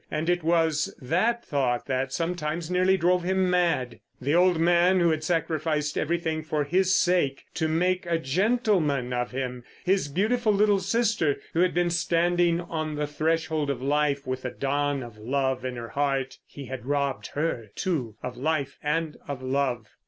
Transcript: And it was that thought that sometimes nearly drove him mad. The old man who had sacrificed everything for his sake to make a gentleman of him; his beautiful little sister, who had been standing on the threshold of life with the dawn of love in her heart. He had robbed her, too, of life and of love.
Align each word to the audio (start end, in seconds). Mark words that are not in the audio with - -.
And 0.09 0.31
it 0.31 0.41
was 0.41 0.95
that 0.99 1.45
thought 1.45 1.85
that 1.85 2.11
sometimes 2.11 2.71
nearly 2.71 2.97
drove 2.97 3.21
him 3.23 3.51
mad. 3.51 3.99
The 4.19 4.33
old 4.33 4.57
man 4.59 4.99
who 4.99 5.11
had 5.11 5.23
sacrificed 5.23 5.95
everything 5.95 6.41
for 6.41 6.63
his 6.63 6.95
sake 6.95 7.43
to 7.53 7.67
make 7.67 8.07
a 8.07 8.17
gentleman 8.17 9.13
of 9.13 9.29
him; 9.29 9.63
his 9.85 10.07
beautiful 10.07 10.51
little 10.51 10.79
sister, 10.79 11.39
who 11.53 11.59
had 11.59 11.75
been 11.75 11.91
standing 11.91 12.59
on 12.59 12.95
the 12.95 13.05
threshold 13.05 13.69
of 13.69 13.79
life 13.83 14.25
with 14.25 14.41
the 14.41 14.49
dawn 14.49 15.03
of 15.03 15.19
love 15.19 15.63
in 15.63 15.75
her 15.75 15.89
heart. 15.89 16.39
He 16.47 16.65
had 16.65 16.87
robbed 16.87 17.27
her, 17.35 17.69
too, 17.75 18.15
of 18.23 18.35
life 18.35 18.79
and 18.81 19.17
of 19.27 19.43
love. 19.43 19.85